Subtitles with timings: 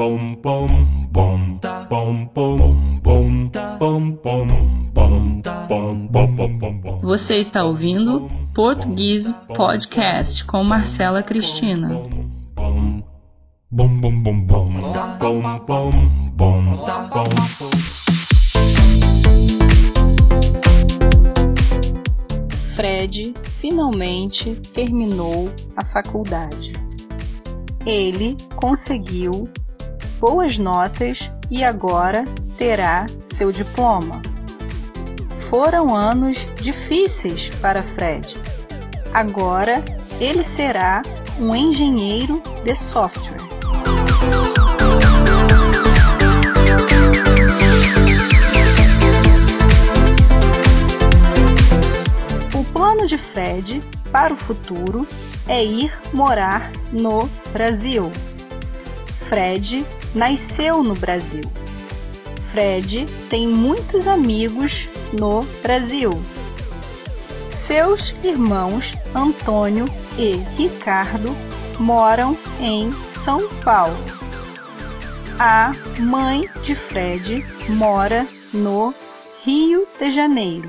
[0.00, 0.66] bom bom
[1.12, 1.58] bom
[1.90, 2.72] bom bom
[3.04, 11.22] bom bom bom bom bom bom bom bom Você está ouvindo Português Podcast com Marcela
[11.22, 12.02] Cristina.
[12.56, 13.10] Bom
[13.70, 14.72] bom bom bom bom
[15.18, 16.00] bom bom
[16.34, 16.62] bom
[22.74, 26.72] Fred finalmente terminou a faculdade.
[27.84, 29.46] Ele conseguiu
[30.20, 32.26] boas notas e agora
[32.58, 34.20] terá seu diploma.
[35.48, 38.36] Foram anos difíceis para Fred.
[39.14, 39.82] Agora
[40.20, 41.00] ele será
[41.40, 43.40] um engenheiro de software.
[52.54, 53.80] O plano de Fred
[54.12, 55.08] para o futuro
[55.48, 58.12] é ir morar no Brasil.
[59.30, 61.44] Fred nasceu no Brasil.
[62.50, 66.10] Fred tem muitos amigos no Brasil.
[67.48, 69.84] Seus irmãos Antônio
[70.18, 71.30] e Ricardo
[71.78, 73.96] moram em São Paulo.
[75.38, 78.92] A mãe de Fred mora no
[79.44, 80.68] Rio de Janeiro.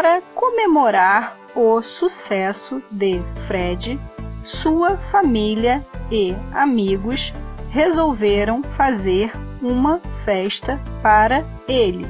[0.00, 3.98] Para comemorar o sucesso de Fred,
[4.44, 7.34] sua família e amigos
[7.68, 12.06] resolveram fazer uma festa para ele.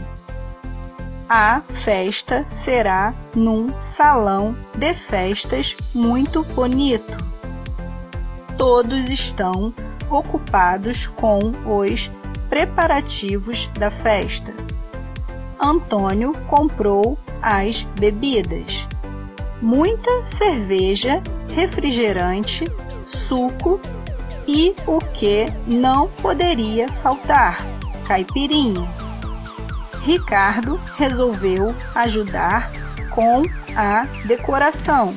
[1.31, 7.16] A festa será num salão de festas muito bonito.
[8.59, 9.72] Todos estão
[10.11, 12.11] ocupados com os
[12.50, 14.53] preparativos da festa.
[15.59, 18.89] Antônio comprou as bebidas:
[19.61, 21.22] muita cerveja,
[21.55, 22.64] refrigerante,
[23.06, 23.81] suco
[24.47, 27.65] e o que não poderia faltar:
[28.06, 28.88] caipirinha.
[30.03, 32.71] Ricardo resolveu ajudar
[33.10, 33.43] com
[33.77, 35.15] a decoração.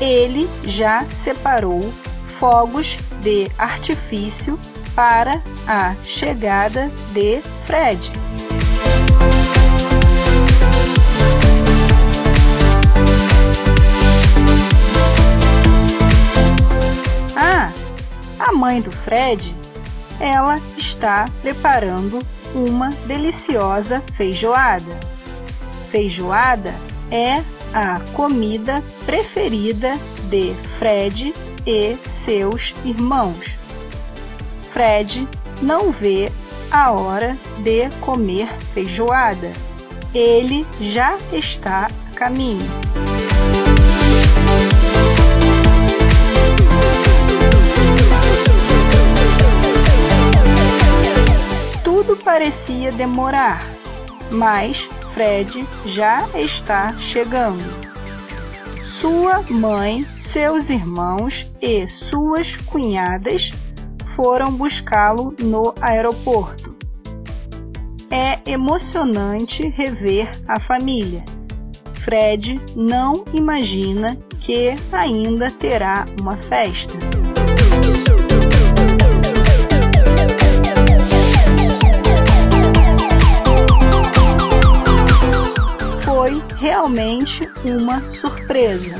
[0.00, 1.92] Ele já separou
[2.38, 4.58] fogos de artifício
[4.94, 8.10] para a chegada de Fred.
[18.80, 19.54] Do Fred,
[20.18, 22.18] ela está preparando
[22.54, 24.98] uma deliciosa feijoada.
[25.90, 26.74] Feijoada
[27.10, 27.42] é
[27.72, 29.96] a comida preferida
[30.28, 31.34] de Fred
[31.66, 33.58] e seus irmãos.
[34.72, 35.28] Fred
[35.62, 36.30] não vê
[36.70, 39.52] a hora de comer feijoada.
[40.14, 42.68] Ele já está a caminho.
[52.40, 53.62] Parecia demorar,
[54.30, 57.62] mas Fred já está chegando.
[58.82, 63.52] Sua mãe, seus irmãos e suas cunhadas
[64.16, 66.74] foram buscá-lo no aeroporto.
[68.10, 71.22] É emocionante rever a família.
[71.92, 77.09] Fred não imagina que ainda terá uma festa.
[86.60, 88.94] Realmente uma surpresa.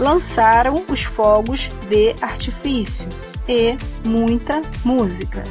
[0.00, 3.08] Lançaram os fogos de artifício
[3.46, 3.76] e
[4.08, 5.44] muita música.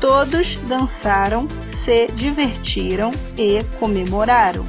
[0.00, 4.66] Todos dançaram, se divertiram e comemoraram.